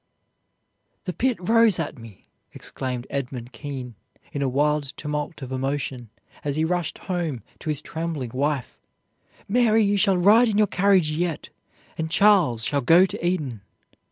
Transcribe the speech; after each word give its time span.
"The 1.03 1.13
pit 1.13 1.37
rose 1.39 1.77
at 1.77 1.99
me!" 1.99 2.25
exclaimed 2.53 3.05
Edmund 3.11 3.51
Kean 3.53 3.93
in 4.33 4.41
a 4.41 4.49
wild 4.49 4.85
tumult 4.97 5.43
of 5.43 5.51
emotion, 5.51 6.09
as 6.43 6.55
he 6.55 6.65
rushed 6.65 6.97
home 6.97 7.43
to 7.59 7.69
his 7.69 7.83
trembling 7.83 8.31
wife. 8.33 8.79
"Mary, 9.47 9.83
you 9.83 9.97
shall 9.97 10.17
ride 10.17 10.47
in 10.49 10.57
your 10.57 10.65
carriage 10.65 11.11
yet, 11.11 11.49
and 11.99 12.09
Charles 12.09 12.63
shall 12.63 12.81
go 12.81 13.05
to 13.05 13.23
Eton!" 13.23 13.61